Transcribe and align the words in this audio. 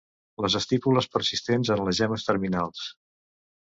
Les 0.45 0.55
estípules 0.59 1.09
persistents 1.17 1.73
en 1.79 1.87
les 1.91 2.03
gemmes 2.03 2.29
terminals. 2.33 2.87